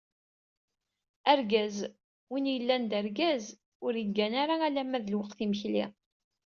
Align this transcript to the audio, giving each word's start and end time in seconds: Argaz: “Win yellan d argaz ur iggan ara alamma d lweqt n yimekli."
Argaz: 1.33 1.77
“Win 2.31 2.45
yellan 2.53 2.83
d 2.91 2.91
argaz 2.99 3.45
ur 3.85 3.93
iggan 4.03 4.33
ara 4.41 4.55
alamma 4.67 4.99
d 5.05 5.07
lweqt 5.11 5.39
n 5.41 5.43
yimekli." 5.43 5.85